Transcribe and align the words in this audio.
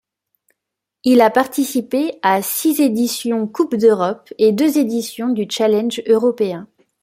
Il 1.03 1.21
a 1.21 1.29
participé 1.29 2.17
à 2.23 2.41
six 2.41 2.81
éditions 2.81 3.45
Coupes 3.45 3.75
d'Europe 3.75 4.33
et 4.39 4.51
deux 4.51 4.79
éditions 4.79 5.29
du 5.29 5.45
Challenge 5.47 6.01
européen. 6.07 6.67